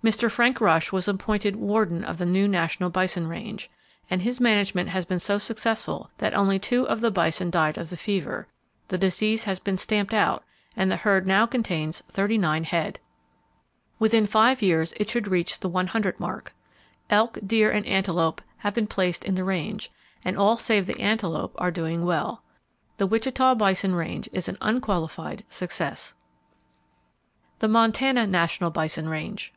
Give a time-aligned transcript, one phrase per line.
[0.00, 0.30] Mr.
[0.30, 3.68] Frank Rush was appointed Warden of the new National Bison Range,
[4.08, 7.90] and his management has been so successful that only two of the bison died of
[7.90, 8.46] the fever,
[8.86, 10.44] the disease has been stamped out,
[10.76, 13.00] and the herd now contains thirty nine head.
[13.98, 16.54] Within five years it should reach the one hundred mark.
[17.10, 19.90] Elk, deer and antelope have been placed in the range,
[20.24, 22.44] and all save the antelope are doing well.
[22.98, 26.14] The Wichita Bison Range is an unqualified success.
[27.58, 29.52] The Montana National Bison Range.